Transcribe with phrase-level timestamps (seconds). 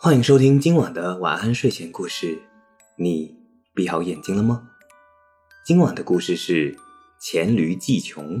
[0.00, 2.40] 欢迎收听今晚的晚安睡前故事。
[2.94, 3.36] 你
[3.74, 4.70] 闭好眼睛了吗？
[5.64, 6.72] 今晚的故事是
[7.18, 8.38] 《黔驴技穷》。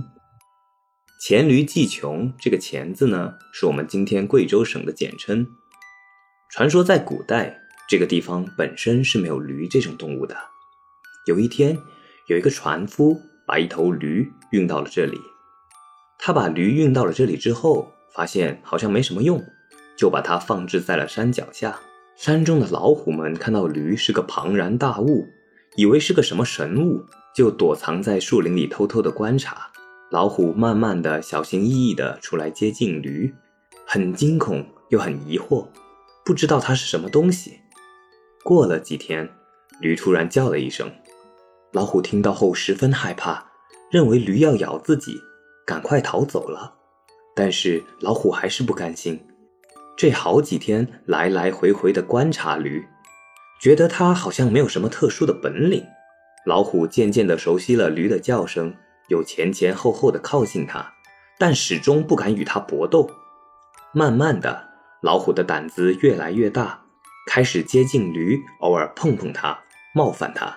[1.20, 5.44] 黔驴技穷这个“黔”字呢，是我们今天贵州省的简称。
[6.48, 10.36] 传说在古代，这个地方本身是没有驴这种动物的。
[11.26, 11.76] 有一天，
[12.28, 15.20] 有一个船夫把一头驴运到了这里。
[16.20, 19.44] 他把驴运到了这里之后，发现好像没什么用。
[19.98, 21.78] 就把它放置在了山脚下。
[22.16, 25.28] 山中的老虎们看到驴是个庞然大物，
[25.76, 29.70] 以为是个什么神物，就躲藏在树林里偷偷的观察。
[30.10, 33.34] 老虎慢慢的、小心翼翼的出来接近驴，
[33.86, 35.66] 很惊恐又很疑惑，
[36.24, 37.58] 不知道它是什么东西。
[38.42, 39.28] 过了几天，
[39.80, 40.90] 驴突然叫了一声，
[41.72, 43.46] 老虎听到后十分害怕，
[43.90, 45.20] 认为驴要咬自己，
[45.66, 46.74] 赶快逃走了。
[47.36, 49.20] 但是老虎还是不甘心。
[49.98, 52.86] 这好几天来来回回的观察驴，
[53.60, 55.84] 觉得它好像没有什么特殊的本领。
[56.46, 58.72] 老虎渐渐地熟悉了驴的叫声，
[59.08, 60.94] 又前前后后的靠近它，
[61.36, 63.10] 但始终不敢与它搏斗。
[63.92, 64.68] 慢慢的，
[65.02, 66.80] 老虎的胆子越来越大，
[67.26, 69.58] 开始接近驴，偶尔碰碰它，
[69.96, 70.56] 冒犯它。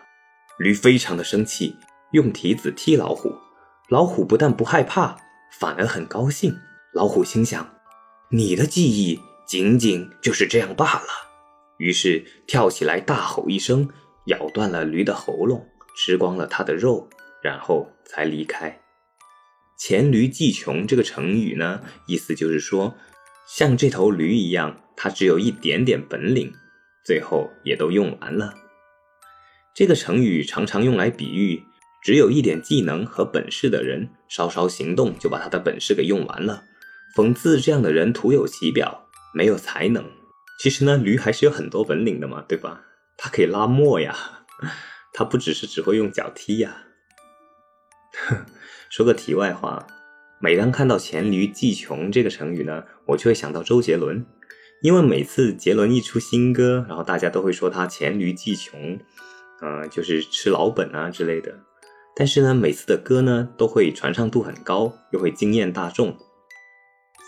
[0.59, 1.75] 驴非常的生气，
[2.11, 3.33] 用蹄子踢老虎。
[3.89, 5.17] 老虎不但不害怕，
[5.59, 6.55] 反而很高兴。
[6.93, 7.67] 老虎心想：
[8.29, 9.19] 你的记忆。
[9.51, 11.07] 仅仅就是这样罢了。
[11.77, 13.89] 于是跳起来大吼一声，
[14.27, 17.09] 咬断了驴的喉咙，吃光了它的肉，
[17.43, 18.79] 然后才离开。
[19.77, 22.95] 黔驴技穷这个成语呢，意思就是说，
[23.45, 26.53] 像这头驴一样，它只有一点点本领，
[27.03, 28.53] 最后也都用完了。
[29.75, 31.61] 这个成语常常用来比喻
[32.01, 36.63] 只有一点技能和本事的人，稍稍行动就把他的本事给用完了，
[37.13, 39.09] 讽刺这样的人徒有其表。
[39.33, 40.03] 没有才能，
[40.59, 42.81] 其实呢，驴还是有很多本领的嘛，对吧？
[43.17, 44.45] 它可以拉磨呀，
[45.13, 46.83] 它不只是只会用脚踢呀。
[48.89, 49.87] 说个题外话，
[50.39, 54.25] 每当看到“黔驴技穷”这个成语呢，我就会想到周杰伦，
[54.81, 58.99] 因为每次杰伦一出新歌，然后大家都会说他“黔驴技穷”，
[59.61, 61.59] 呃，就是吃老本啊之类的。
[62.15, 66.17] 但是呢，每次的歌呢，都会传唱度很高，又会惊艳大众，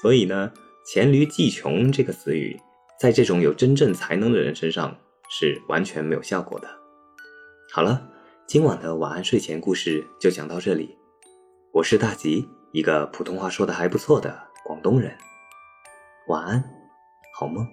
[0.02, 0.52] 所以呢。
[0.86, 2.60] 黔驴技穷这个词语，
[3.00, 4.94] 在这种有真正才能的人身上
[5.30, 6.68] 是完全没有效果的。
[7.72, 8.06] 好了，
[8.46, 10.98] 今晚的晚安睡前故事就讲到这里。
[11.72, 15.18] 我是大吉，一个普通话说的还不错的广东人。
[16.28, 16.64] 晚安，
[17.40, 17.66] 好梦。